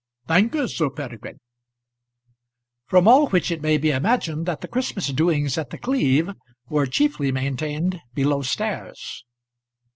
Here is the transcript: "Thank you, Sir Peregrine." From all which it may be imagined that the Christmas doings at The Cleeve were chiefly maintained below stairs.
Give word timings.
"Thank 0.27 0.55
you, 0.55 0.67
Sir 0.67 0.89
Peregrine." 0.89 1.39
From 2.87 3.07
all 3.07 3.27
which 3.27 3.51
it 3.51 3.61
may 3.61 3.77
be 3.77 3.91
imagined 3.91 4.47
that 4.47 4.61
the 4.61 4.67
Christmas 4.67 5.09
doings 5.09 5.59
at 5.59 5.69
The 5.69 5.77
Cleeve 5.77 6.31
were 6.69 6.87
chiefly 6.87 7.31
maintained 7.31 8.01
below 8.15 8.41
stairs. 8.41 9.23